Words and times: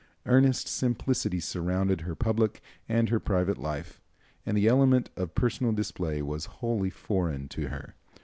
Earnest 0.25 0.67
simplicity 0.67 1.39
surrounded 1.39 2.01
her 2.01 2.15
public 2.15 2.59
and 2.89 3.09
her 3.09 3.19
private 3.19 3.59
life, 3.59 4.01
and 4.47 4.57
the 4.57 4.65
element 4.67 5.11
of 5.15 5.35
personal 5.35 5.73
display 5.73 6.23
was 6.23 6.47
wholly 6.57 6.89
foreign 6.89 7.47
to 7.49 7.67
her. 7.67 7.93